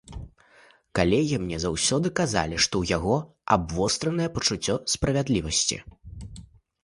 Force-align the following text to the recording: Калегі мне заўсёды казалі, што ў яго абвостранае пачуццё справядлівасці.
Калегі 0.99 1.37
мне 1.41 1.57
заўсёды 1.65 2.07
казалі, 2.19 2.55
што 2.65 2.73
ў 2.79 2.85
яго 2.99 3.15
абвостранае 3.57 4.27
пачуццё 4.37 4.75
справядлівасці. 4.95 5.77